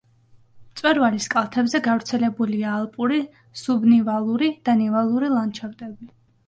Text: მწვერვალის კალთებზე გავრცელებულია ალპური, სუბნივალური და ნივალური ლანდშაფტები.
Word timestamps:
მწვერვალის 0.69 1.27
კალთებზე 1.33 1.81
გავრცელებულია 1.89 2.73
ალპური, 2.79 3.23
სუბნივალური 3.65 4.53
და 4.69 4.81
ნივალური 4.85 5.33
ლანდშაფტები. 5.39 6.15